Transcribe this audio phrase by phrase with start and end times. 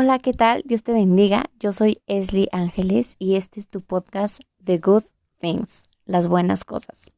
[0.00, 0.62] Hola, ¿qué tal?
[0.64, 1.46] Dios te bendiga.
[1.58, 5.02] Yo soy Esli Ángeles y este es tu podcast The Good
[5.40, 7.10] Things, las buenas cosas.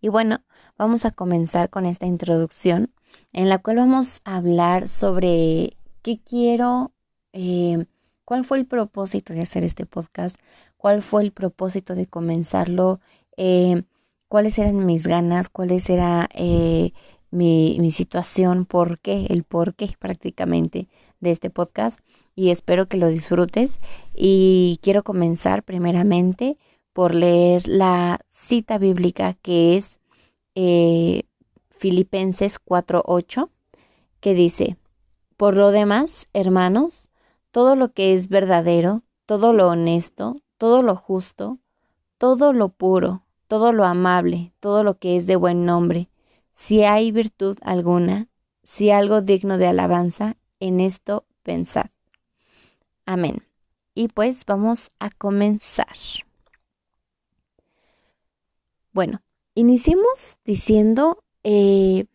[0.00, 0.38] Y bueno,
[0.76, 2.92] vamos a comenzar con esta introducción
[3.32, 6.92] en la cual vamos a hablar sobre qué quiero,
[7.32, 7.86] eh,
[8.24, 10.36] cuál fue el propósito de hacer este podcast,
[10.76, 13.00] cuál fue el propósito de comenzarlo,
[13.36, 13.82] eh,
[14.28, 16.92] cuáles eran mis ganas, cuáles era eh,
[17.32, 20.88] mi, mi situación, por qué, el por qué prácticamente
[21.20, 22.00] de este podcast
[22.34, 23.80] y espero que lo disfrutes.
[24.14, 26.56] Y quiero comenzar primeramente
[26.92, 30.00] por leer la cita bíblica que es
[30.54, 31.22] eh,
[31.70, 33.48] Filipenses 4.8
[34.20, 34.76] que dice,
[35.36, 37.08] por lo demás, hermanos,
[37.52, 41.58] todo lo que es verdadero, todo lo honesto, todo lo justo,
[42.18, 46.10] todo lo puro, todo lo amable, todo lo que es de buen nombre,
[46.52, 48.28] si hay virtud alguna,
[48.64, 51.86] si algo digno de alabanza, en esto pensad.
[53.06, 53.42] Amén.
[53.94, 55.96] Y pues vamos a comenzar.
[58.92, 59.22] Bueno,
[59.54, 62.06] iniciemos diciendo eh,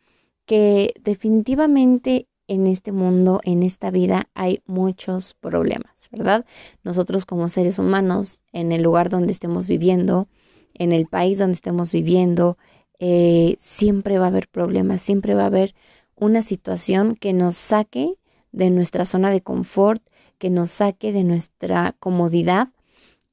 [0.46, 6.46] que definitivamente en este mundo, en esta vida, hay muchos problemas, ¿verdad?
[6.84, 10.28] Nosotros como seres humanos, en el lugar donde estemos viviendo,
[10.74, 12.58] en el país donde estemos viviendo,
[13.00, 15.74] eh, siempre va a haber problemas, siempre va a haber
[16.16, 18.16] una situación que nos saque
[18.54, 20.02] de nuestra zona de confort,
[20.38, 22.70] que nos saque de nuestra comodidad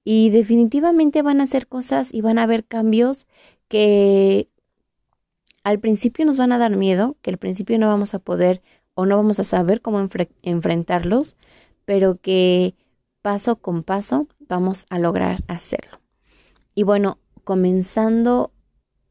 [0.03, 3.29] y definitivamente van a ser cosas y van a haber cambios
[3.69, 4.49] que
[5.63, 8.63] al principio nos van a dar miedo, que al principio no vamos a poder
[8.95, 10.09] o no vamos a saber cómo
[10.43, 11.37] enfrentarlos,
[11.85, 12.75] pero que
[13.23, 16.01] paso con paso vamos a lograr hacerlo.
[16.75, 18.53] Y bueno, comenzando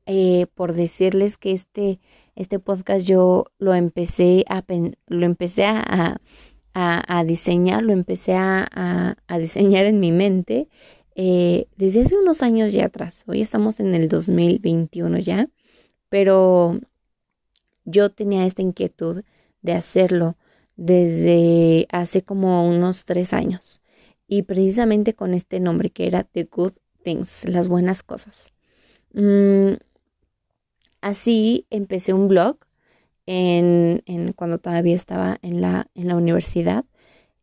[0.05, 1.99] eh, por decirles que este,
[2.39, 4.63] este podcast yo lo empecé a,
[5.07, 6.21] lo empecé a,
[6.73, 10.69] a, diseñar, lo empecé a, diseñar en mi mente
[11.15, 13.25] eh, desde hace unos años ya atrás.
[13.27, 15.49] Hoy estamos en el 2021 ya,
[16.07, 16.79] pero
[17.83, 19.23] yo tenía esta inquietud
[19.61, 20.37] de hacerlo
[20.77, 23.81] desde hace como unos tres años
[24.27, 26.73] y precisamente con este nombre que era The Good
[27.03, 28.47] Things, las buenas cosas.
[29.11, 29.73] Mm,
[31.01, 32.57] Así empecé un blog
[33.25, 34.01] en,
[34.35, 36.85] cuando todavía estaba en la, en la universidad.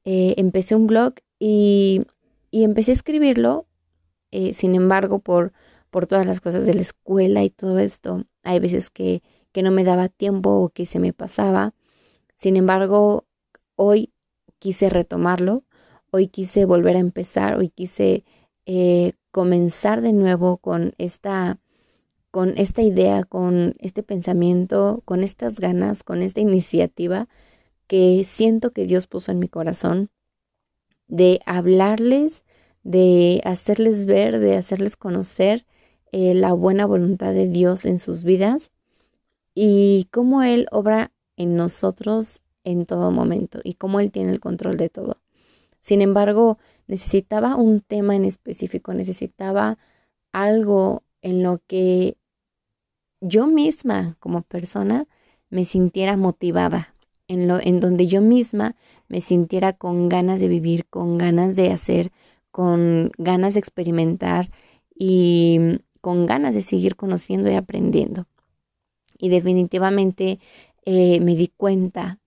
[0.04, 2.02] Eh, empecé un blog y,
[2.52, 3.66] empecé a escribirlo.
[4.32, 5.52] Eh, sin embargo, por,
[5.90, 9.22] por todas las cosas de la escuela y todo esto, hay veces que,
[9.52, 11.72] que no me daba tiempo o que se me pasaba.
[12.34, 13.24] Sin embargo,
[13.76, 14.12] hoy
[14.58, 15.64] quise retomarlo,
[16.10, 18.24] hoy quise volver a empezar, hoy quise
[18.66, 21.58] eh, comenzar de nuevo con esta
[22.36, 27.28] con esta idea, con este pensamiento, con estas ganas, con esta iniciativa
[27.86, 30.10] que siento que Dios puso en mi corazón
[31.08, 32.44] de hablarles,
[32.82, 35.64] de hacerles ver, de hacerles conocer
[36.12, 38.70] eh, la buena voluntad de Dios en sus vidas
[39.54, 44.76] y cómo Él obra en nosotros en todo momento y cómo Él tiene el control
[44.76, 45.22] de todo.
[45.80, 49.78] Sin embargo, necesitaba un tema en específico, necesitaba
[50.32, 52.18] algo en lo que
[53.20, 55.06] yo misma como persona
[55.50, 56.94] me sintiera motivada,
[57.28, 58.76] en, lo, en donde yo misma
[59.08, 62.12] me sintiera con ganas de vivir, con ganas de hacer,
[62.50, 64.50] con ganas de experimentar
[64.94, 68.26] y con ganas de seguir conociendo y aprendiendo.
[69.18, 70.38] Y definitivamente
[70.84, 72.18] eh, me di cuenta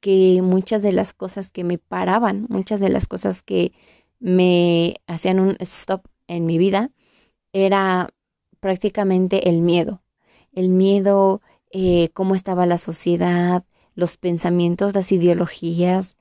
[0.00, 3.72] que muchas de las cosas que me paraban, muchas de las cosas que
[4.20, 6.90] me hacían un stop en mi vida,
[7.52, 8.10] era
[8.60, 10.02] prácticamente el miedo
[10.52, 13.64] el miedo, eh, cómo estaba la sociedad,
[13.94, 16.16] los pensamientos, las ideologías,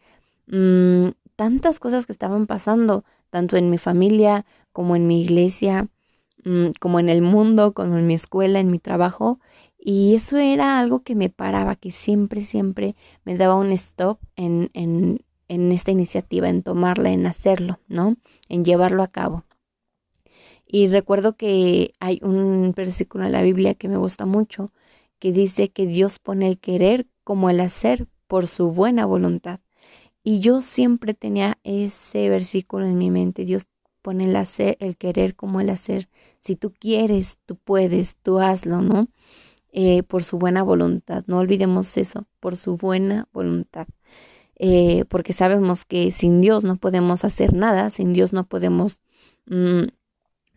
[0.48, 5.88] mm, tantas cosas que estaban pasando, tanto en mi familia como en mi iglesia,
[6.44, 9.40] mm, como en el mundo, como en mi escuela, en mi trabajo.
[9.80, 14.70] Y eso era algo que me paraba, que siempre, siempre me daba un stop en,
[14.74, 18.18] en, en esta iniciativa, en tomarla, en hacerlo, ¿no?
[18.50, 19.44] En llevarlo a cabo.
[20.68, 24.72] Y recuerdo que hay un versículo en la Biblia que me gusta mucho,
[25.20, 29.62] que dice que Dios pone el querer como el hacer por su buena voluntad.
[30.24, 33.46] Y yo siempre tenía ese versículo en mi mente.
[33.46, 33.64] Dios
[34.02, 36.10] pone el hacer, el querer como el hacer.
[36.42, 39.08] Si tú quieres, tú puedes, tú hazlo, ¿no?
[39.72, 41.24] Eh, por su buena voluntad.
[41.28, 43.88] No olvidemos eso, por su buena voluntad.
[44.56, 49.02] Eh, porque sabemos que sin Dios no podemos hacer nada, sin Dios no podemos
[49.46, 49.84] mm,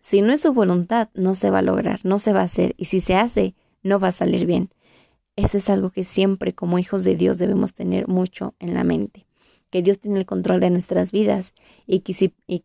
[0.00, 2.75] si no es su voluntad, no se va a lograr, no se va a hacer.
[2.76, 4.70] Y si se hace, no va a salir bien.
[5.37, 9.26] Eso es algo que siempre como hijos de Dios debemos tener mucho en la mente.
[9.70, 11.55] que Dios tiene el control de nuestras vidas
[11.87, 12.12] y que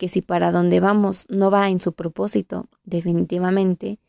[0.10, 4.00] si, para donde vamos no va en su propósito, definitivamente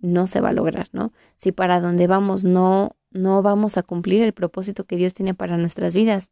[0.00, 1.12] no se va a lograr, ¿no?
[1.36, 5.58] Si para donde vamos no, no vamos a cumplir el propósito que Dios tiene para
[5.58, 6.30] nuestras vidas,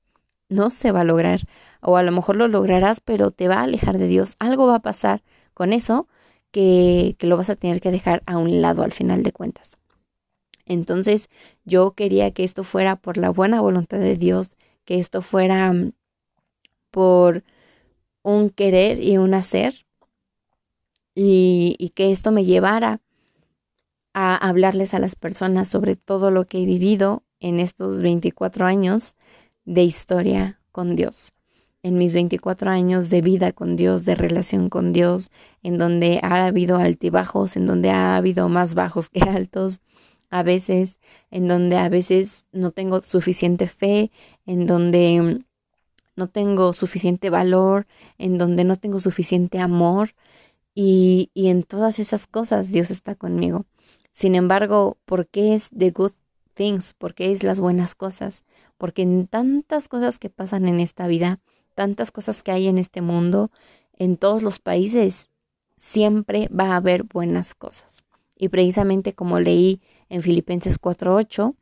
[0.48, 1.40] no se va a lograr.
[1.80, 4.36] O a lo mejor lo lograrás, pero te va a alejar de Dios.
[4.38, 5.22] Algo va a pasar
[5.52, 6.08] con eso
[6.54, 9.76] que, lo vas a tener que dejar a un lado al final de cuentas.
[10.66, 11.28] Entonces
[11.64, 15.92] yo quería que esto fuera por la buena voluntad de Dios, que esto fuera mm,
[16.92, 17.42] por
[18.22, 19.84] un querer y un hacer,
[21.16, 23.00] y, y que esto me llevara
[24.12, 29.16] a hablarles a las personas sobre todo lo que he vivido en estos 24 años
[29.64, 31.33] de historia con Dios.
[31.84, 35.30] En mis 24 años de vida con Dios, de relación con Dios,
[35.62, 39.80] en donde ha habido altibajos, en donde ha habido más bajos que altos,
[40.30, 40.98] a veces,
[41.30, 44.10] en donde a veces no tengo suficiente fe,
[44.46, 45.44] en donde
[46.16, 47.86] no tengo suficiente valor,
[48.16, 50.14] en donde no tengo suficiente amor,
[50.74, 53.66] y, y en todas esas cosas Dios está conmigo.
[54.10, 56.12] Sin embargo, ¿por qué es the good
[56.54, 56.94] things?
[56.94, 58.42] ¿Por qué es las buenas cosas?
[58.78, 61.40] Porque en tantas cosas que pasan en esta vida,
[61.74, 63.50] tantas cosas que hay en este mundo,
[63.96, 65.30] en todos los países,
[65.76, 68.04] siempre va a haber buenas cosas.
[68.36, 71.54] Y precisamente como leí en Filipenses 4:8,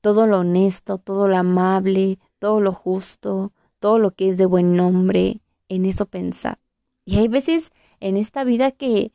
[0.00, 4.76] todo lo honesto, todo lo amable, todo lo justo, todo lo que es de buen
[4.76, 6.56] nombre, en eso pensad.
[7.04, 9.12] Y hay veces en esta vida que,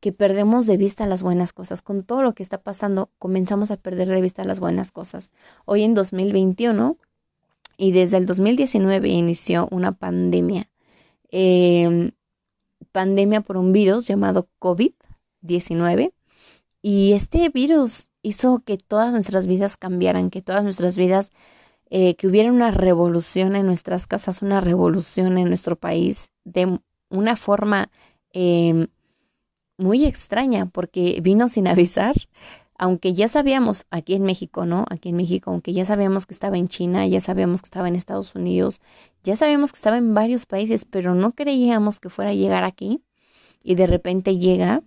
[0.00, 1.82] que perdemos de vista las buenas cosas.
[1.82, 5.30] Con todo lo que está pasando, comenzamos a perder de vista las buenas cosas.
[5.64, 6.96] Hoy en 2021
[7.76, 10.68] y desde el 2019 inició una pandemia.
[11.30, 12.12] Em,
[12.92, 16.12] pandemia por un virus llamado COVID-19
[16.80, 21.30] y este virus hizo que todas nuestras vidas cambiaran, que todas nuestras vidas,
[21.90, 26.78] eh, que hubiera una revolución en nuestras casas, una revolución en nuestro país, de
[27.10, 27.90] una forma
[28.32, 28.88] em,
[29.76, 32.14] muy extraña, porque vino sin avisar,
[32.76, 34.84] aunque ya sabíamos aquí en México, ¿no?
[34.90, 37.96] Aquí en México, aunque ya sabíamos que estaba en China, ya sabíamos que estaba en
[37.96, 38.80] Estados Unidos,
[39.22, 43.00] ya sabíamos que estaba en varios países, pero no creíamos que fuera a llegar aquí
[43.62, 44.82] y de repente llega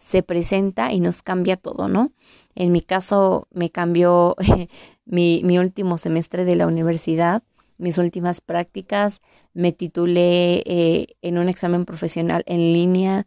[0.00, 2.12] se presenta y nos cambia todo, ¿no?
[2.54, 4.34] En mi caso me cambió
[5.04, 7.42] mi, mi, último semestre de la universidad,
[7.78, 9.20] mis últimas prácticas,
[9.52, 13.26] me titulé eh, en un examen profesional en línea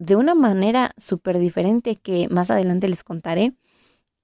[0.00, 3.54] de una manera súper diferente que más adelante les contaré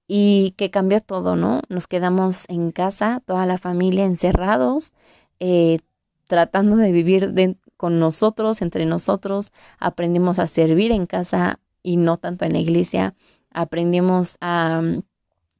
[0.07, 1.61] y que cambió todo, ¿no?
[1.69, 4.93] Nos quedamos en casa, toda la familia encerrados,
[5.39, 5.79] eh,
[6.27, 12.43] tratando de vivir con nosotros, entre nosotros, aprendimos a servir en casa, y no tanto
[12.43, 13.15] en la iglesia.
[13.51, 15.03] Aprendimos a, mm,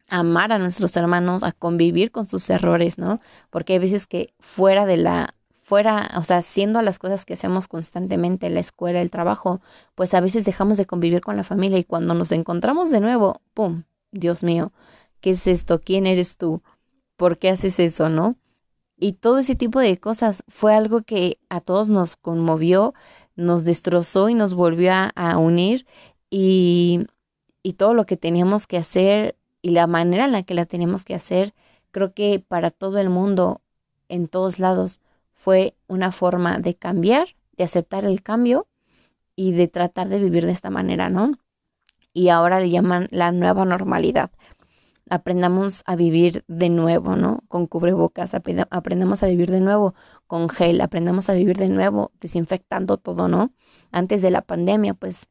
[0.10, 3.22] amar a nuestros hermanos, a convivir con sus errores, ¿no?
[3.50, 5.36] Porque hay veces que fuera de la
[5.68, 9.60] fuera, o sea, haciendo las cosas que hacemos constantemente, la escuela, el trabajo,
[9.96, 13.42] pues a veces dejamos de convivir con la familia y cuando nos encontramos de nuevo,
[13.54, 13.84] ¡pum!
[14.14, 14.72] Dios mío,
[15.20, 15.82] ¿qué es esto?
[15.82, 16.62] ¿Quién eres tú?
[17.18, 18.38] ¿Por qué haces eso, no?
[18.96, 22.94] Y todo ese tipo de cosas fue algo que a todos nos conmovió,
[23.36, 25.86] nos destrozó y nos volvió a unir
[26.30, 27.08] y,
[27.62, 31.04] y todo lo que teníamos que hacer y la manera en la que la teníamos
[31.04, 31.54] que hacer,
[31.92, 33.60] creo que para todo el mundo,
[34.08, 35.02] en todos lados,
[35.38, 38.68] fue una forma de cambiar, de aceptar el cambio
[39.36, 41.32] y de tratar de vivir de esta manera, ¿no?
[42.12, 44.32] Y ahora le llaman la nueva normalidad.
[45.10, 47.44] Aprendamos a vivir de nuevo, ¿no?
[47.48, 49.94] Con cubrebocas, aprendamos a vivir de nuevo
[50.26, 53.52] con gel, aprendamos a vivir de nuevo desinfectando todo, ¿no?
[53.92, 55.30] Antes de la pandemia, pues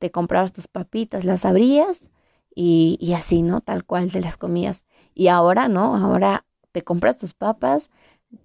[0.00, 2.10] te comprabas tus papitas, las abrías
[2.54, 3.60] y, y así, ¿no?
[3.60, 4.84] Tal cual te las comías.
[5.14, 5.94] Y ahora, ¿no?
[5.96, 7.92] Ahora te compras tus papas,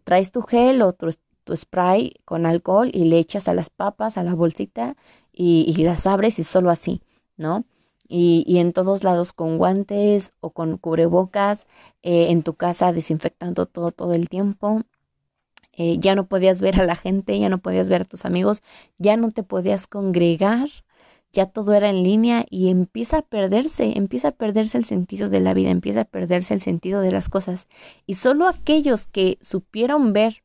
[0.04, 1.10] traes tu gel o tu,
[1.56, 4.96] spray con alcohol y le echas a las papas, a la bolsita
[5.34, 7.02] y, y las abres y solo así,
[7.38, 7.66] ¿no?
[8.08, 11.68] Y, y, en todos lados con guantes o con cubrebocas,
[12.04, 14.84] eh, en tu casa desinfectando todo, todo el tiempo.
[15.74, 18.62] Eh, ya no podías ver a la gente, ya no podías ver a tus amigos,
[18.98, 20.70] ya no te podías congregar
[21.32, 25.40] ya todo era en línea y empieza a perderse, empieza a perderse el sentido de
[25.40, 27.68] la vida, empieza a perderse el sentido de las cosas.
[28.06, 30.44] Y solo aquellos que supieron ver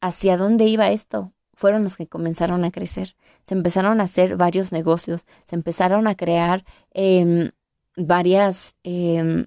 [0.00, 3.16] hacia dónde iba esto fueron los que comenzaron a crecer.
[3.42, 7.50] Se empezaron a hacer varios negocios, se empezaron a crear eh,
[7.96, 9.46] varias, eh,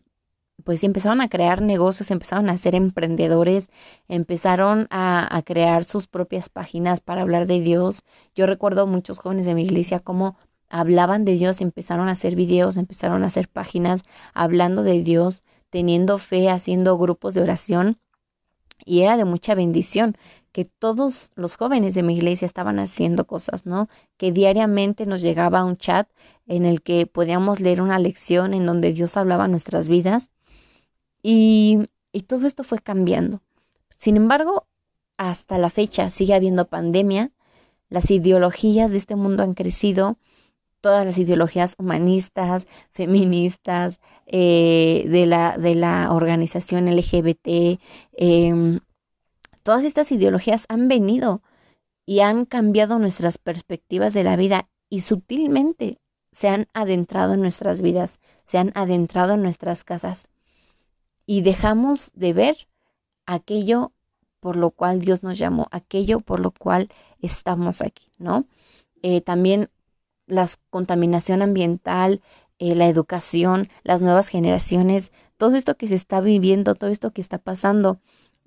[0.64, 3.72] pues empezaron a crear negocios, empezaron a ser emprendedores,
[4.08, 8.04] empezaron a, a crear sus propias páginas para hablar de Dios.
[8.36, 10.36] Yo recuerdo muchos jóvenes de mi iglesia como
[10.72, 16.18] hablaban de Dios, empezaron a hacer videos, empezaron a hacer páginas hablando de Dios, teniendo
[16.18, 17.98] fe, haciendo grupos de oración.
[18.84, 20.18] y era de mucha bendición
[20.52, 23.90] que todos los jóvenes de mi iglesia estaban haciendo cosas, ¿no?
[24.18, 26.10] Que diariamente nos llegaba un chat
[26.48, 30.32] en el que podíamos leer una lección en donde Dios hablaba nuestras vidas
[31.24, 31.88] y,
[32.28, 33.42] todo esto fue cambiando.
[33.98, 34.66] Sin embargo,
[35.18, 37.32] hasta la fecha sigue habiendo pandemia,
[37.90, 40.18] las ideologías de este mundo han crecido,
[40.82, 47.80] todas las ideologías humanistas, feministas, eh, de, la, de la organización LGBT,
[48.18, 48.80] eh,
[49.64, 51.42] todas estas ideologías han venido
[52.06, 56.00] y han cambiado nuestras perspectivas de la vida y sutilmente
[56.32, 60.28] se han adentrado en nuestras vidas, se han adentrado en nuestras casas
[61.26, 62.68] y dejamos de ver
[63.26, 63.92] aquello
[64.40, 66.90] por lo cual Dios nos llamó, aquello por lo cual
[67.22, 68.46] estamos aquí, ¿no?
[69.04, 69.70] Eh, también
[70.32, 72.22] la contaminación ambiental,
[72.58, 77.22] eh, la educación, las nuevas generaciones, todo esto que se está viviendo, todo esto que
[77.22, 78.00] está pasando,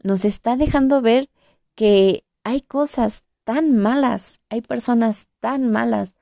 [0.02, 1.28] nos está dejando ver
[1.74, 6.14] que hay cosas tan malas, hay personas tan malas,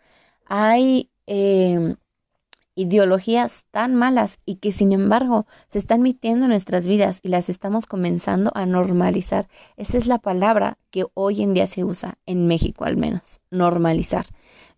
[0.46, 1.96] hay em,
[2.74, 7.48] ideologías tan malas y que sin embargo se están metiendo en nuestras vidas y las
[7.48, 9.48] estamos comenzando a normalizar.
[9.76, 14.26] Esa es la palabra que hoy en día se usa en México al menos, normalizar.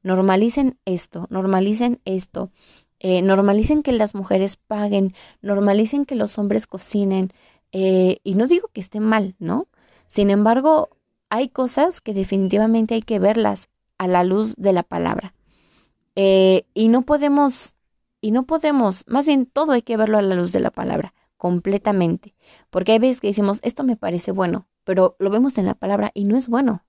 [0.05, 2.51] Normalicen esto, normalicen esto,
[3.01, 7.33] eh, normalicen que las mujeres paguen, normalicen que los hombres cocinen,
[7.73, 9.67] eh, y no digo que esté mal, ¿no?
[10.07, 10.91] Sin embargo,
[11.31, 15.35] hay cosas que definitivamente hay que verlas a la luz de la palabra.
[16.17, 17.75] Eh, y no podemos,
[18.21, 21.15] y no podemos, más bien todo hay que verlo a la luz de la palabra,
[21.39, 22.35] completamente.
[22.69, 26.11] Porque hay veces que decimos, esto me parece bueno, pero lo vemos en la palabra
[26.13, 26.85] y no es bueno.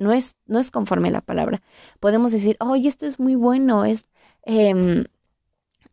[0.00, 1.62] No es, no es conforme a la palabra.
[2.00, 4.08] Podemos decir, oye, esto es muy bueno, es
[4.42, 5.04] em,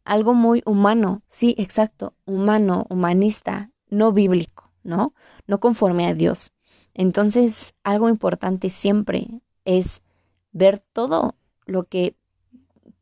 [0.05, 1.21] algo muy humano.
[1.27, 5.13] Sí, exacto, humano, humanista, no bíblico, ¿no?
[5.45, 6.53] No conforme a Dios.
[6.93, 9.27] Entonces, algo importante siempre
[9.65, 10.01] es
[10.51, 11.35] ver todo
[11.65, 12.15] lo que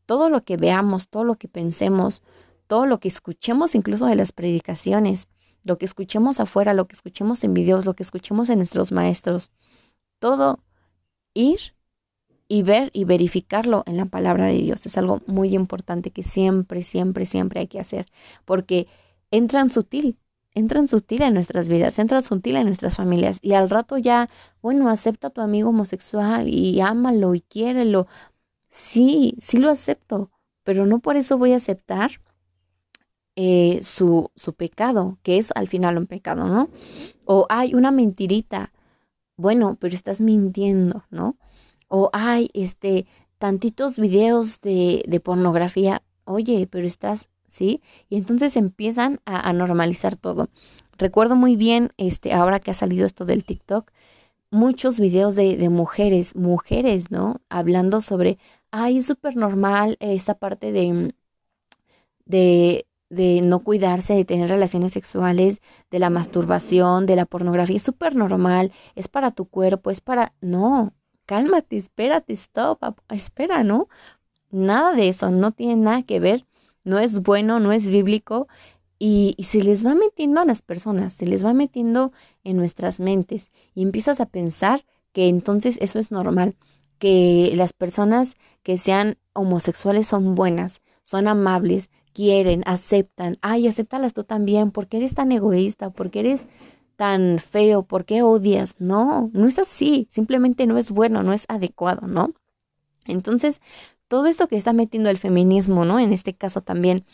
[0.05, 2.21] todo lo que veamos, todo lo que pensemos,
[2.67, 5.27] todo lo que escuchemos incluso de las predicaciones,
[5.63, 9.51] lo que escuchemos afuera, lo que escuchemos en videos, lo que escuchemos en nuestros maestros,
[10.19, 10.59] todo
[11.35, 11.75] ir
[12.47, 14.85] y ver y verificarlo en la palabra de Dios.
[14.85, 18.07] Es algo muy importante que siempre, siempre, siempre hay que hacer,
[18.45, 18.87] porque
[19.31, 20.17] entran sutil,
[20.53, 24.29] entran sutil en nuestras vidas, entran sutil en nuestras familias y al rato ya,
[24.61, 28.07] bueno, acepta a tu amigo homosexual y ámalo y quiérelo.
[28.69, 30.31] Sí, sí lo acepto,
[30.63, 32.11] pero no por eso voy a aceptar
[33.35, 36.69] eh, su, su pecado, que es al final un pecado, ¿no?
[37.25, 38.71] O hay una mentirita,
[39.37, 41.37] bueno, pero estás mintiendo, ¿no?
[41.87, 43.05] O hay este
[43.37, 47.81] tantitos videos de, de pornografía, oye, pero estás ¿sí?
[48.09, 50.49] Y entonces empiezan a, normalizar todo.
[50.97, 53.91] Recuerdo muy bien, este, ahora que ha salido esto del TikTok,
[54.51, 57.41] muchos videos de, de mujeres, mujeres, ¿no?
[57.49, 58.37] Hablando sobre,
[58.71, 61.13] ay, es súper normal esa parte de,
[62.25, 67.83] de, de no cuidarse, de tener relaciones sexuales, de la masturbación, de la pornografía, es
[67.83, 70.33] súper normal, es para tu cuerpo, es para...
[70.41, 70.93] No,
[71.25, 72.79] cálmate, espérate, stop,
[73.09, 73.87] espera, ¿no?
[74.51, 76.45] Nada de eso, no tiene nada que ver
[76.85, 78.47] no es bueno, no es bíblico
[78.97, 82.13] y, se les va metiendo a las personas, se les va metiendo
[82.45, 86.55] en nuestras mentes y empiezas a pensar que entonces eso es normal,
[86.97, 94.23] que las personas que sean homosexuales son buenas, son amables, quieren, aceptan, ay, acéptalas tú
[94.23, 96.47] también, porque eres tan egoísta, porque eres
[96.95, 98.75] tan feo, ¿por qué odias?
[98.79, 102.33] No, no es así, simplemente no es bueno, no es adecuado, ¿no?
[103.05, 103.61] Entonces,
[104.07, 105.99] todo esto que está metiendo el feminismo, ¿no?
[105.99, 107.05] En este caso también,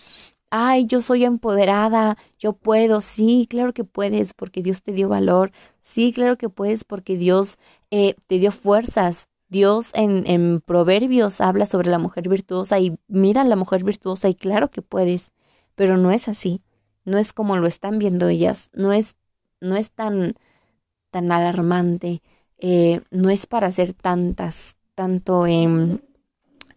[0.52, 5.52] ay, yo soy empoderada, yo puedo, sí, claro que puedes porque Dios te dio valor,
[5.82, 7.58] sí, claro que puedes porque Dios
[7.90, 9.28] eh, te dio fuerzas.
[9.52, 14.30] Dios en, en Proverbios habla sobre la mujer virtuosa y mira a la mujer virtuosa
[14.30, 15.34] y claro que puedes,
[15.76, 16.62] pero no es así,
[17.04, 19.18] no es como lo están viendo ellas, no es,
[19.60, 20.36] no es tan,
[21.10, 22.22] tan alarmante,
[22.60, 26.02] eh, no es para hacer tantas, tanto en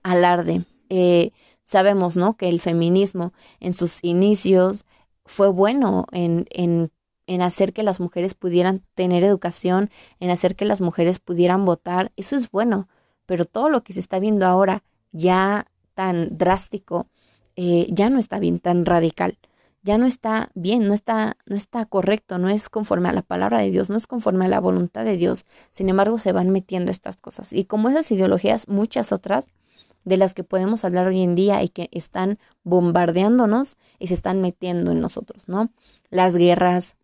[0.02, 0.64] alarde.
[0.88, 1.30] Eh,
[1.62, 2.36] sabemos, ¿no?
[2.36, 4.84] Que el feminismo en sus inicios
[5.24, 6.90] fue bueno en, en,
[7.26, 9.90] en hacer que las mujeres pudieran tener educación,
[10.20, 12.12] en hacer que las mujeres pudieran votar.
[12.16, 12.88] Eso es bueno,
[13.26, 17.06] pero todo lo que se está viendo ahora ya tan drástico,
[17.56, 19.38] eh, ya no está bien, tan radical
[19.84, 23.58] ya no está bien, no está, no está correcto, no es conforme a la palabra
[23.58, 25.44] de Dios, no es conforme a la voluntad de Dios.
[25.70, 27.52] Sin embargo, se van metiendo estas cosas.
[27.52, 29.46] Y como esas ideologías, muchas otras,
[30.04, 34.40] de las que podemos hablar hoy en día y que están bombardeándonos y se están
[34.40, 35.70] metiendo en nosotros, ¿no?
[36.10, 36.96] Las guerras,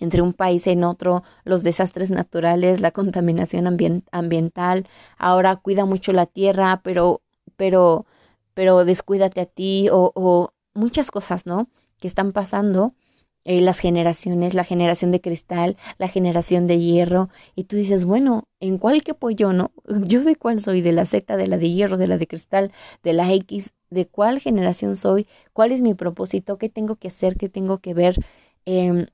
[0.00, 3.66] entre un país en otro, los desastres naturales, la contaminación
[4.12, 4.88] ambiental,
[5.18, 7.22] ahora cuida mucho la tierra, pero,
[7.56, 8.06] pero,
[8.54, 11.68] pero descuídate a ti, o, o muchas cosas, ¿no?
[12.00, 12.94] Que están pasando
[13.44, 18.48] eh, las generaciones, la generación de cristal, la generación de hierro, y tú dices, bueno,
[18.60, 19.72] ¿en cuál que yo, no?
[20.06, 20.82] ¿Yo de cuál soy?
[20.82, 23.72] ¿De la Z, de la de hierro, de la de cristal, de la X?
[23.88, 25.26] ¿De cuál generación soy?
[25.52, 26.58] ¿Cuál es mi propósito?
[26.58, 27.36] ¿Qué tengo que hacer?
[27.36, 28.16] ¿Qué tengo que ver?
[28.66, 29.06] Em,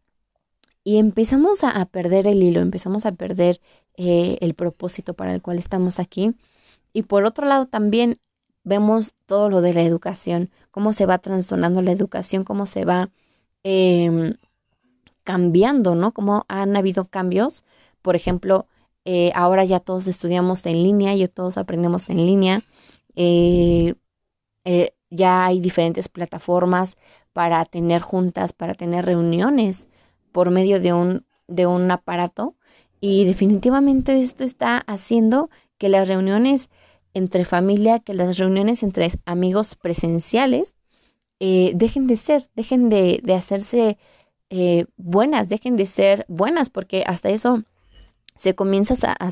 [0.86, 3.60] y empezamos a, perder el hilo, empezamos a perder
[3.96, 6.34] eh, el propósito para el cual estamos aquí.
[6.92, 8.20] Y por otro lado también
[8.64, 13.10] vemos todo lo de la educación, cómo se va trastornando la educación, cómo se va
[13.68, 14.36] Em,
[15.24, 16.12] cambiando, ¿no?
[16.14, 17.64] Como han habido cambios.
[18.00, 18.68] Por ejemplo,
[19.04, 22.62] eh, ahora ya todos estudiamos en línea, ya todos aprendemos en línea.
[23.16, 23.96] Eh,
[24.64, 26.96] eh, ya hay diferentes plataformas
[27.32, 29.88] para tener juntas, para tener reuniones
[30.36, 32.56] por medio de un, de un aparato.
[33.00, 36.68] Y definitivamente esto está haciendo que las reuniones
[37.14, 40.74] entre familia, que las reuniones entre amigos presenciales
[41.40, 43.96] eh, dejen de ser, dejen de, de hacerse
[44.50, 47.62] eh, buenas, dejen de ser buenas, porque hasta eso
[48.36, 49.30] se comienza a,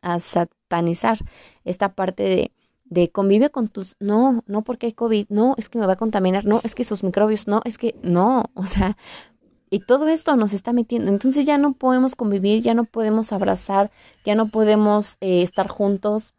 [0.00, 1.18] a, satanizar
[1.66, 2.52] esta parte de,
[2.86, 5.96] de convive con tus, no, no porque hay COVID, no, es que me va a
[5.96, 8.96] contaminar, no, es que esos microbios, no, es que no, o sea,
[9.70, 13.90] y todo esto nos está metiendo, entonces ya no podemos convivir, ya no podemos abrazar,
[14.24, 16.34] ya no podemos eh, estar juntos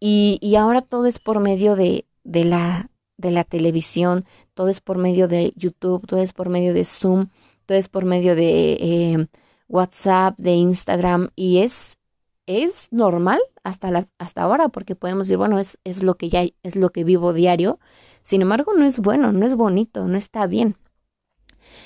[0.00, 4.80] y, y ahora todo es por medio de, de la de la televisión, todo es
[4.80, 7.28] por medio de YouTube, todo es por medio de Zoom,
[7.66, 9.26] todo es por medio de eh,
[9.68, 11.98] WhatsApp, de Instagram y es,
[12.46, 16.44] es normal hasta, la, hasta ahora porque podemos decir, bueno, es, es lo que ya
[16.62, 17.78] es lo que vivo diario.
[18.22, 20.76] Sin embargo, no es bueno, no es bonito, no está bien.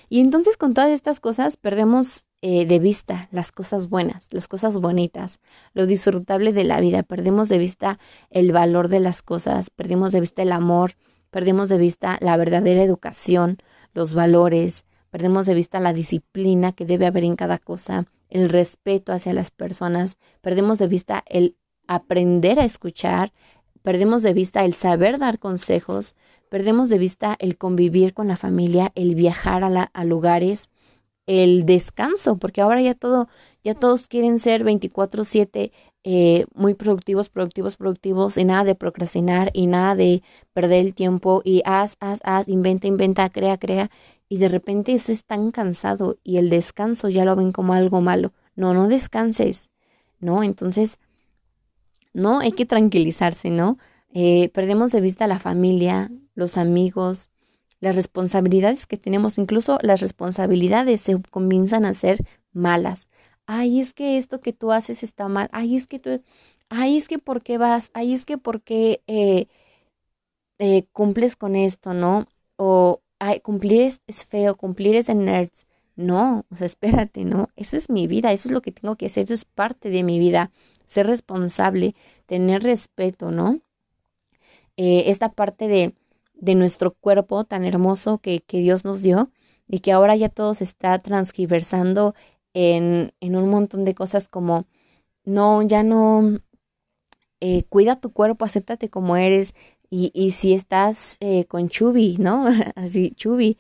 [0.09, 4.77] Y entonces con todas estas cosas perdemos eh, de vista las cosas buenas, las cosas
[4.77, 5.41] bonitas,
[5.75, 7.99] lo disfrutable de la vida, perdemos de vista
[8.31, 10.93] el valor de las cosas, perdemos de vista el amor,
[11.31, 13.59] perdemos de vista la verdadera educación,
[13.93, 19.13] los valores, perdemos de vista la disciplina que debe haber en cada cosa, el respeto
[19.13, 23.33] hacia las personas, perdemos de vista el aprender a escuchar,
[23.83, 26.15] perdemos de vista el saber dar consejos,
[26.49, 30.71] perdemos de vista el convivir con la familia, el viajar a, a lugares,
[31.27, 33.29] el descanso, porque ahora ya todo,
[33.63, 35.73] ya todos quieren ser 24/7
[36.05, 40.23] eh, muy productivos, productivos, productivos y nada de procrastinar y nada de
[40.55, 43.91] perder el tiempo y haz, haz, haz, inventa, inventa, crea, crea
[44.29, 48.01] y de repente eso es tan cansado y el descanso ya lo ven como algo
[48.01, 48.33] malo.
[48.57, 49.71] No, no descanses,
[50.21, 50.43] ¿no?
[50.43, 50.99] Entonces,
[52.15, 53.79] no, hay que tranquilizarse, ¿no?
[54.15, 57.31] Eh, perdemos de vista la familia, los amigos,
[57.81, 63.09] las responsabilidades que tenemos, incluso las responsabilidades se comienzan a ser malas
[63.49, 66.23] ay, es que esto que tú haces está mal, ay, es que tú,
[66.69, 69.49] ay, es que por qué vas, ay, es que por qué eh,
[70.59, 72.27] eh, cumples con esto, ¿no?
[72.57, 75.67] O, ay, cumplir es, feo, cumplir es de nerds.
[75.97, 76.67] No, o sea,
[77.07, 77.49] espérate, ¿no?
[77.57, 80.03] Esa es mi vida, eso es lo que tengo que hacer, eso es parte de
[80.05, 80.51] mi vida,
[80.87, 81.95] ser responsable,
[82.27, 83.61] tener respeto, ¿no?
[84.79, 85.95] Eh, esta parte de,
[86.37, 89.31] de nuestro cuerpo tan hermoso que, que Dios nos dio
[89.69, 92.15] y que ahora ya todo se está transgiversando
[92.55, 94.67] en, en un montón de cosas como,
[95.25, 96.41] no, ya no,
[97.41, 99.55] eh, cuida tu cuerpo, acéptate como eres.
[99.91, 102.47] Y, y si estás eh, con chubi, ¿no?
[102.77, 103.59] Así, chubi,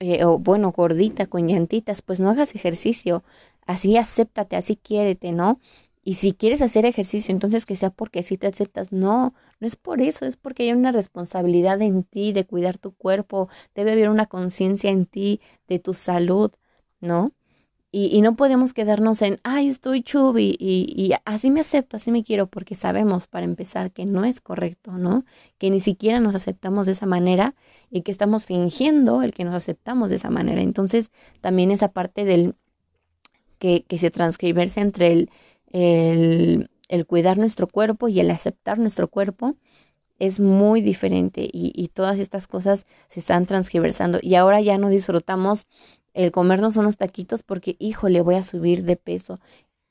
[0.00, 3.22] eh, o bueno, gordita, con llantitas, pues no hagas ejercicio.
[3.66, 5.60] Así acéptate, así quiérete, ¿no?
[6.02, 8.92] Y si quieres hacer ejercicio, entonces que sea porque así te aceptas.
[8.92, 12.92] No, no es por eso, es porque hay una responsabilidad en ti de cuidar tu
[12.92, 16.52] cuerpo, debe haber una conciencia en ti de tu salud,
[17.00, 17.32] ¿no?
[17.90, 22.22] Y, no podemos quedarnos en, ay, estoy chubby y, y, así me acepto, así me
[22.22, 25.24] quiero, porque sabemos para empezar que no es correcto, ¿no?
[25.56, 27.54] Que ni siquiera nos aceptamos de esa manera
[27.90, 30.60] y que estamos fingiendo el que nos aceptamos de esa manera.
[30.60, 32.54] Entonces, también esa parte del
[33.58, 35.30] que, que se transcriberse entre el,
[35.72, 39.54] el, el cuidar nuestro cuerpo y el aceptar nuestro cuerpo
[40.18, 44.88] es muy diferente y, y todas estas cosas se están transgiversando y ahora ya no
[44.88, 45.68] disfrutamos
[46.14, 49.38] el comernos unos taquitos porque, híjole, voy a subir de peso.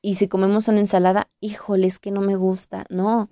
[0.02, 2.86] Y si comemos una ensalada, híjole, es que no me gusta.
[2.90, 3.30] No.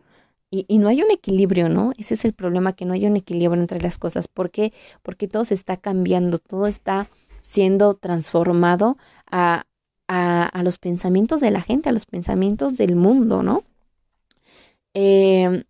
[0.50, 1.92] Y, y, no hay un equilibrio, ¿no?
[1.98, 4.28] Ese es el problema, que no hay un equilibrio entre las cosas.
[4.28, 4.72] ¿Por qué?
[5.02, 7.10] Porque todo se está cambiando, todo está
[7.42, 8.98] siendo transformado
[9.30, 9.66] a,
[10.08, 13.64] a, a los pensamientos de la gente, a los pensamientos del mundo, ¿no?
[14.94, 15.66] Eh,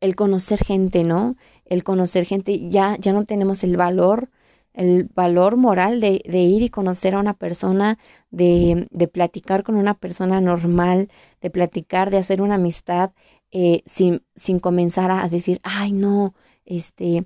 [0.00, 1.36] el conocer gente, ¿no?
[1.64, 4.30] El conocer gente, ya, ya no tenemos el valor
[4.78, 7.98] el valor moral de, de ir y conocer a una persona,
[8.30, 11.10] de, de, platicar con una persona normal,
[11.40, 13.10] de platicar, de hacer una amistad,
[13.50, 17.24] eh, sin, sin comenzar a decir, ay, no, este,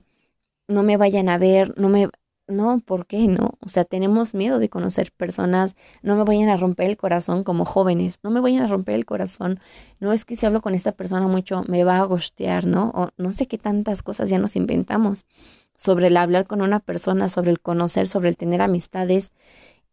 [0.67, 2.09] no me vayan a ver, no me,
[2.49, 3.59] no, ¿por qué no?
[3.61, 7.65] O sea, tenemos miedo de conocer personas, no me vayan a romper el corazón como
[7.65, 9.61] jóvenes, no me vayan a romper el corazón,
[10.01, 12.91] no es que si hablo con esta persona mucho me va a gostear, ¿no?
[12.95, 15.27] O no sé qué tantas cosas ya nos inventamos
[15.75, 19.33] sobre el hablar con una persona, sobre el conocer, sobre el tener amistades.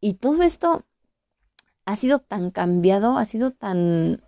[0.02, 0.86] Y todo esto
[1.86, 4.22] ha sido tan cambiado, ha sido tan,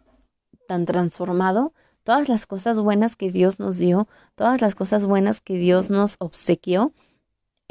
[0.68, 1.74] tan transformado.
[2.04, 6.16] Todas las cosas buenas que Dios nos dio, todas las cosas buenas que Dios nos
[6.20, 6.94] obsequió,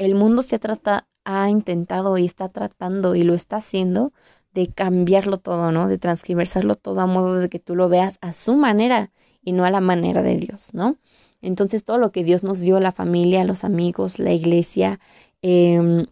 [0.05, 4.13] el mundo se ha, ha intentado y está tratando y lo está haciendo
[4.53, 5.87] de cambiarlo todo, ¿no?
[5.87, 9.11] De transgiversarlo todo a modo de que tú lo veas a su manera
[9.43, 10.97] y no a la manera de Dios, ¿no?
[11.41, 14.99] Entonces todo lo que Dios nos dio, la familia, los amigos, la iglesia,
[15.43, 16.07] em,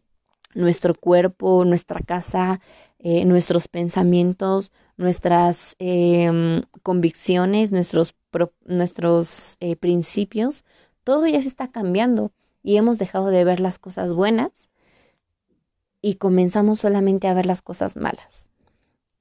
[0.54, 2.62] nuestro cuerpo, nuestra casa,
[2.99, 8.15] eh, nuestros pensamientos, nuestras em, convicciones, nuestros,
[8.65, 10.63] nuestros eh, principios,
[11.04, 12.32] todo ya se está cambiando
[12.63, 14.69] y hemos dejado de ver las cosas buenas
[16.01, 18.47] y comenzamos solamente a ver las cosas malas.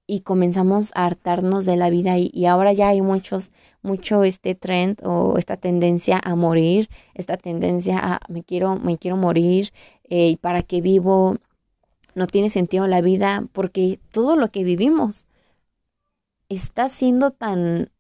[0.06, 3.50] Y comenzamos a hartarnos de la vida y, ahora ya hay muchos,
[3.82, 9.18] mucho este trend o esta tendencia a morir, esta tendencia a me quiero, me quiero
[9.18, 9.72] morir,
[10.04, 11.36] eh, y para qué vivo,
[12.14, 15.26] no tiene sentido la vida, porque todo lo que vivimos
[16.48, 17.90] está siendo tan,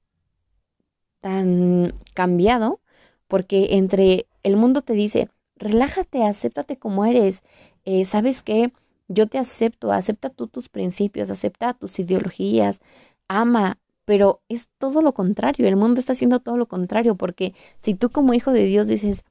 [1.20, 2.80] tan cambiado,
[3.26, 7.42] porque entre el mundo te dice, relájate, acéptate como eres.
[7.84, 8.72] Eh, ¿Sabes qué?
[9.08, 12.80] Yo te acepto, acepta tú tus principios, acepta tus ideologías,
[13.28, 15.66] ama, pero es todo lo contrario.
[15.68, 19.24] El mundo está haciendo todo lo contrario, porque si tú como hijo de Dios dices,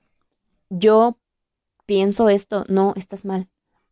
[0.70, 1.18] yo
[1.86, 3.48] pienso esto, no, estás mal.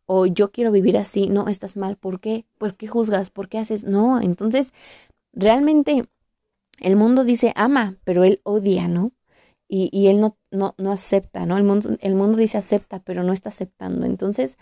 [0.06, 1.96] O yo quiero vivir así, no, estás mal.
[1.96, 2.46] ¿Por qué?
[2.58, 3.30] ¿Por qué juzgas?
[3.30, 3.84] ¿Por qué haces?
[3.84, 4.72] No, entonces,
[5.32, 6.08] realmente
[6.80, 9.12] el mundo dice ama, pero él odia, ¿no?
[9.68, 11.56] Y, y él no, no, no acepta, ¿no?
[11.56, 14.06] El mundo, el mundo dice acepta, pero no está aceptando.
[14.06, 14.58] Entonces,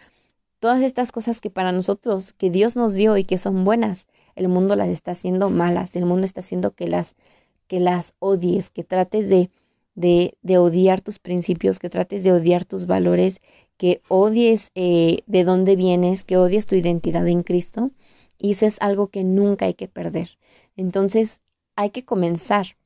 [0.59, 4.49] todas estas cosas que para nosotros, que Dios nos dio y que son buenas, el
[4.49, 7.17] mundo las está haciendo malas, el mundo está haciendo que las,
[7.67, 9.51] que las odies, que trates de,
[9.95, 13.41] de, de odiar tus principios, que trates de odiar tus valores,
[13.77, 17.91] que odies eh, de dónde vienes, que odies tu identidad en Cristo.
[18.39, 20.39] Y eso es algo que nunca hay que perder.
[20.77, 21.41] Entonces,
[21.77, 22.77] hay que comenzar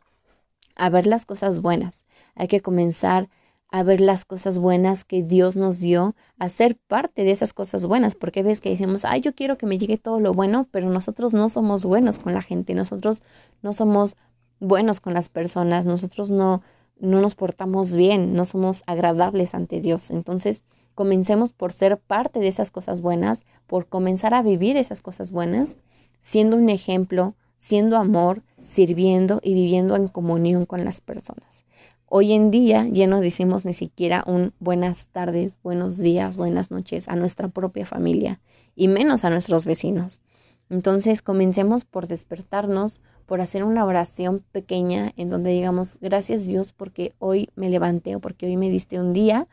[0.76, 2.04] a ver las cosas buenas,
[2.38, 3.28] hay que comenzar
[3.70, 7.84] a ver las cosas buenas que Dios nos dio, a ser parte de esas cosas
[7.84, 10.88] buenas, porque ves que decimos, ay, yo quiero que me llegue todo lo bueno, pero
[10.88, 13.22] nosotros no somos buenos con la gente, nosotros
[13.62, 14.16] no somos
[14.58, 16.62] buenos con las personas, nosotros no,
[16.98, 20.10] no nos portamos bien, no somos agradables ante Dios.
[20.10, 20.62] Entonces,
[20.94, 25.76] comencemos por ser parte de esas cosas buenas, por comenzar a vivir esas cosas buenas,
[26.20, 31.64] siendo un ejemplo, siendo amor, sirviendo y viviendo en comunión con las personas.
[32.10, 37.06] Hoy en día ya no decimos ni siquiera un buenas tardes, buenos días, buenas noches
[37.06, 38.40] a nuestra propia familia
[38.74, 40.22] y menos a nuestros vecinos.
[40.70, 47.14] Entonces comencemos por despertarnos, por hacer una oración pequeña en donde digamos gracias Dios porque
[47.18, 49.46] hoy me levanté o porque hoy me diste un día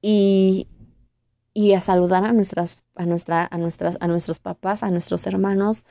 [0.00, 0.66] y,
[1.54, 5.84] y a saludar a nuestras, a nuestra, a nuestras, a nuestros papás, a nuestros hermanos.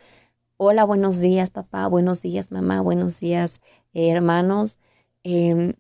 [0.58, 3.62] Hola, buenos días papá, buenos días mamá, buenos días
[3.94, 4.78] hermanos
[5.24, 5.74] Em,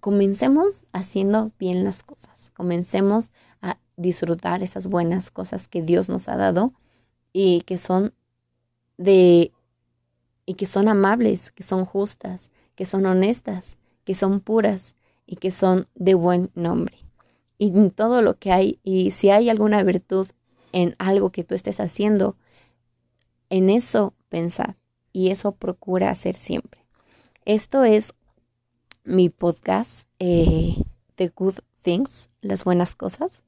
[0.00, 6.36] comencemos haciendo bien las cosas, comencemos a disfrutar esas buenas cosas que Dios nos ha
[6.36, 6.72] dado
[7.32, 8.14] y que son
[8.96, 9.52] de
[10.46, 15.52] y que son amables, que son justas, que son honestas, que son puras y que
[15.52, 16.96] son de buen nombre.
[17.56, 20.26] Y todo lo que hay, y si hay alguna virtud
[20.72, 22.36] en algo que tú estés haciendo,
[23.50, 24.74] en eso pensad
[25.12, 26.80] y eso procura hacer siempre.
[27.44, 28.14] Esto es
[29.04, 30.76] mi podcast eh,
[31.16, 33.42] The Good Things, las buenas cosas.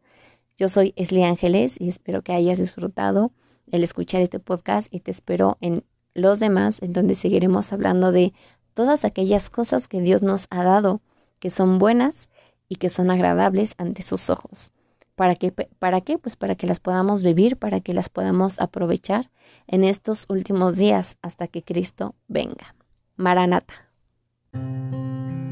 [0.56, 3.32] Yo soy Esli Ángeles y espero que hayas disfrutado
[3.70, 5.84] el escuchar este podcast y te espero en
[6.14, 8.32] los demás, en donde seguiremos hablando de
[8.74, 11.00] todas aquellas cosas que Dios nos ha dado,
[11.38, 12.28] que son buenas
[12.68, 14.70] y que son agradables ante sus ojos.
[15.14, 15.52] ¿Para qué?
[15.52, 16.18] ¿Para qué?
[16.18, 19.30] Pues para que las podamos vivir, para que las podamos aprovechar
[19.66, 22.74] en estos últimos días hasta que Cristo venga.
[23.16, 23.91] Maranata.
[24.54, 25.51] Thank you.